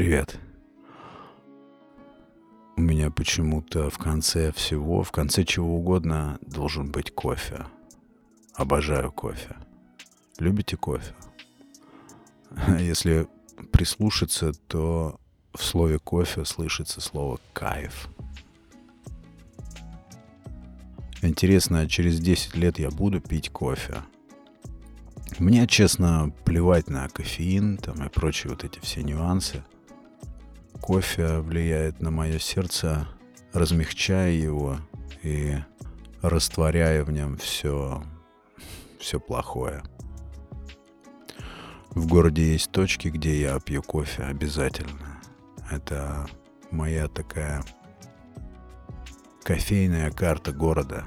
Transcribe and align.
Привет. 0.00 0.40
У 2.74 2.80
меня 2.80 3.10
почему-то 3.10 3.90
в 3.90 3.98
конце 3.98 4.50
всего, 4.50 5.02
в 5.02 5.12
конце 5.12 5.44
чего 5.44 5.76
угодно 5.76 6.38
должен 6.40 6.90
быть 6.90 7.14
кофе. 7.14 7.66
Обожаю 8.54 9.12
кофе. 9.12 9.56
Любите 10.38 10.78
кофе? 10.78 11.14
Если 12.78 13.28
прислушаться, 13.72 14.54
то 14.68 15.20
в 15.52 15.62
слове 15.62 15.98
кофе 15.98 16.46
слышится 16.46 17.02
слово 17.02 17.38
кайф. 17.52 18.08
Интересно, 21.20 21.86
через 21.86 22.20
10 22.20 22.56
лет 22.56 22.78
я 22.78 22.88
буду 22.88 23.20
пить 23.20 23.50
кофе? 23.50 23.96
Мне, 25.38 25.66
честно, 25.66 26.32
плевать 26.46 26.88
на 26.88 27.06
кофеин 27.10 27.76
там, 27.76 28.02
и 28.02 28.08
прочие 28.08 28.48
вот 28.48 28.64
эти 28.64 28.78
все 28.78 29.02
нюансы– 29.02 29.62
кофе 30.80 31.38
влияет 31.38 32.00
на 32.00 32.10
мое 32.10 32.38
сердце, 32.38 33.06
размягчая 33.52 34.32
его 34.32 34.78
и 35.22 35.56
растворяя 36.22 37.04
в 37.04 37.10
нем 37.10 37.36
все, 37.36 38.02
все 38.98 39.20
плохое. 39.20 39.82
В 41.90 42.06
городе 42.06 42.52
есть 42.52 42.70
точки, 42.70 43.08
где 43.08 43.40
я 43.40 43.58
пью 43.60 43.82
кофе 43.82 44.22
обязательно. 44.24 45.20
Это 45.70 46.26
моя 46.70 47.08
такая 47.08 47.62
кофейная 49.42 50.10
карта 50.10 50.52
города. 50.52 51.06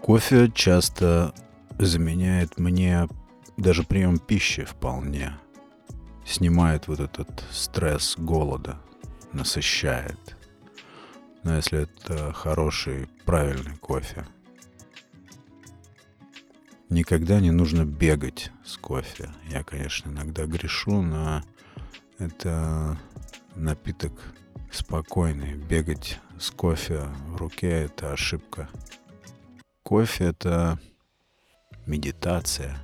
Кофе 0.00 0.50
часто 0.54 1.34
заменяет 1.78 2.58
мне 2.58 3.08
даже 3.56 3.82
прием 3.82 4.18
пищи 4.18 4.64
вполне 4.64 5.36
снимает 6.26 6.88
вот 6.88 7.00
этот 7.00 7.44
стресс 7.52 8.16
голода, 8.18 8.78
насыщает. 9.32 10.36
Но 11.44 11.56
если 11.56 11.82
это 11.82 12.32
хороший, 12.32 13.08
правильный 13.24 13.76
кофе. 13.76 14.26
Никогда 16.88 17.40
не 17.40 17.50
нужно 17.50 17.84
бегать 17.84 18.50
с 18.64 18.76
кофе. 18.76 19.30
Я, 19.48 19.62
конечно, 19.62 20.10
иногда 20.10 20.46
грешу, 20.46 21.02
но 21.02 21.42
это 22.18 22.98
напиток 23.54 24.12
спокойный. 24.72 25.54
Бегать 25.54 26.20
с 26.38 26.50
кофе 26.50 27.08
в 27.28 27.36
руке— 27.36 27.70
это 27.70 28.12
ошибка. 28.12 28.68
Кофе— 29.82 30.24
это 30.26 30.80
медитация, 31.86 32.76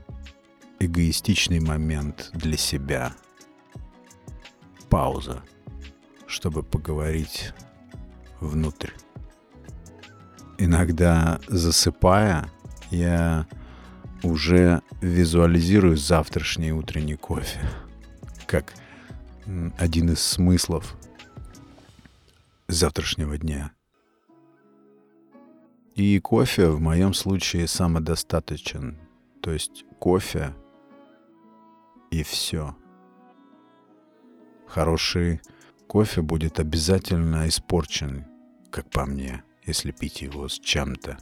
эгоистичный 0.78 1.60
момент 1.60 2.30
для 2.32 2.56
себя— 2.56 3.14
пауза, 4.92 5.42
чтобы 6.26 6.62
поговорить 6.62 7.54
внутрь. 8.40 8.90
Иногда 10.58 11.40
засыпая, 11.48 12.50
я 12.90 13.46
уже 14.22 14.82
визуализирую 15.00 15.96
завтрашний 15.96 16.72
утренний 16.72 17.16
кофе, 17.16 17.58
как 18.46 18.74
один 19.78 20.10
из 20.10 20.20
смыслов 20.20 20.94
завтрашнего 22.68 23.38
дня. 23.38 23.72
И 25.94 26.18
кофе 26.18 26.68
в 26.68 26.82
моем 26.82 27.14
случае 27.14 27.66
самодостаточен. 27.66 28.98
То 29.40 29.52
есть 29.52 29.86
кофе 29.98 30.54
и 32.10 32.22
все. 32.22 32.76
Хороший 34.72 35.42
кофе 35.86 36.22
будет 36.22 36.58
обязательно 36.58 37.46
испорчен, 37.46 38.24
как 38.70 38.88
по 38.88 39.04
мне, 39.04 39.42
если 39.66 39.90
пить 39.90 40.22
его 40.22 40.48
с 40.48 40.58
чем-то. 40.58 41.18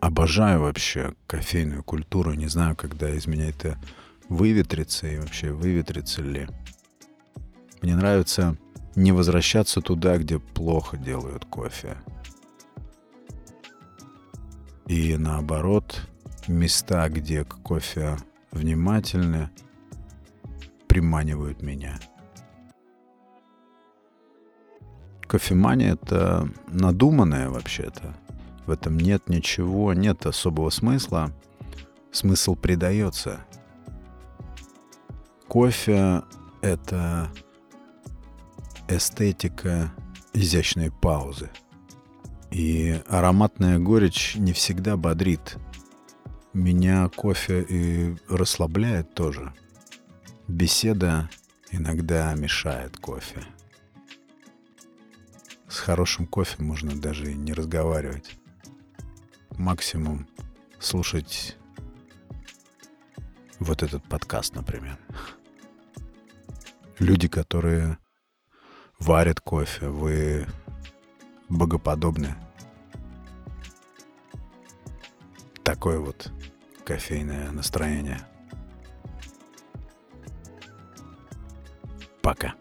Обожаю 0.00 0.62
вообще 0.62 1.14
кофейную 1.28 1.84
культуру. 1.84 2.34
Не 2.34 2.48
знаю, 2.48 2.74
когда 2.74 3.08
из 3.08 3.28
меня 3.28 3.48
это 3.48 3.78
выветрится 4.28 5.06
и 5.06 5.20
вообще 5.20 5.52
выветрится 5.52 6.20
ли. 6.20 6.48
Мне 7.80 7.94
нравится 7.94 8.56
не 8.96 9.12
возвращаться 9.12 9.80
туда, 9.80 10.18
где 10.18 10.40
плохо 10.40 10.96
делают 10.96 11.44
кофе. 11.44 11.96
И 14.88 15.16
наоборот, 15.16 16.08
места, 16.48 17.08
где 17.08 17.44
к 17.44 17.54
кофе 17.62 18.16
внимательны, 18.50 19.50
приманивают 20.90 21.62
меня. 21.62 22.00
Кофемания— 25.20 25.92
это 26.02 26.48
надуманное 26.66 27.48
вообще-то. 27.48 28.16
В 28.66 28.72
этом 28.72 28.98
нет 28.98 29.28
ничего, 29.28 29.94
нет 29.94 30.26
особого 30.26 30.70
смысла. 30.70 31.30
Смысл 32.10 32.56
придается. 32.56 33.38
Кофе— 35.46 36.22
это 36.60 37.30
эстетика 38.88 39.92
изящной 40.32 40.90
паузы. 40.90 41.50
И 42.50 43.00
ароматная 43.06 43.78
горечь 43.78 44.34
не 44.34 44.52
всегда 44.52 44.96
бодрит. 44.96 45.56
Меня 46.52 47.08
кофе 47.10 47.62
и 47.62 48.16
расслабляет 48.28 49.14
тоже— 49.14 49.54
Беседа 50.50 51.30
иногда 51.70 52.34
мешает 52.34 52.96
кофе. 52.96 53.44
С 55.68 55.78
хорошим 55.78 56.26
кофе 56.26 56.60
можно 56.60 57.00
даже 57.00 57.32
не 57.34 57.52
разговаривать. 57.52 58.36
Максимум 59.56 60.26
слушать 60.80 61.56
вот 63.60 63.84
этот 63.84 64.02
подкаст, 64.02 64.56
например. 64.56 64.98
Люди, 66.98 67.28
которые 67.28 67.98
варят 68.98 69.40
кофе, 69.40 69.86
вы 69.86 70.48
богоподобны. 71.48 72.34
Такое 75.62 76.00
вот 76.00 76.32
кофейное 76.84 77.52
настроение– 77.52 78.26
Пока. 82.22 82.54